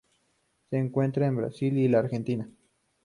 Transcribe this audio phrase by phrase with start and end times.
[0.71, 2.49] Se encuentra en el Brasil y la Argentina.